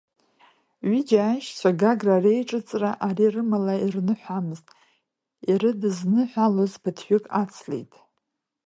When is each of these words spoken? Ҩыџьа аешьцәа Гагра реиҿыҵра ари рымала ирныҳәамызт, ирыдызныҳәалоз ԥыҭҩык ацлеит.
Ҩыџьа 0.89 1.19
аешьцәа 1.27 1.69
Гагра 1.79 2.23
реиҿыҵра 2.23 2.91
ари 3.07 3.27
рымала 3.33 3.73
ирныҳәамызт, 3.85 4.67
ирыдызныҳәалоз 5.49 6.73
ԥыҭҩык 6.81 7.25
ацлеит. 7.41 7.93